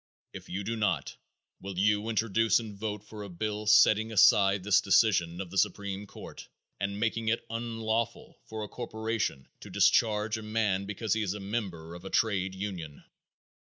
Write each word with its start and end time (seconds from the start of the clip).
If 0.33 0.49
you 0.49 0.63
do 0.63 0.75
not, 0.75 1.15
will 1.61 1.77
you 1.77 2.09
introduce 2.09 2.57
and 2.59 2.75
vote 2.75 3.03
for 3.03 3.21
a 3.21 3.29
bill 3.29 3.67
setting 3.67 4.11
aside 4.11 4.63
this 4.63 4.81
decision 4.81 5.39
of 5.39 5.51
the 5.51 5.59
supreme 5.59 6.07
court 6.07 6.47
and 6.79 6.99
making 6.99 7.27
it 7.27 7.45
unlawful 7.51 8.39
for 8.47 8.63
a 8.63 8.67
corporation 8.67 9.47
to 9.59 9.69
discharge 9.69 10.39
a 10.39 10.41
man 10.41 10.85
because 10.87 11.13
he 11.13 11.21
is 11.21 11.35
a 11.35 11.39
member 11.39 11.93
of 11.93 12.03
a 12.03 12.09
trade 12.09 12.55
union? 12.55 13.03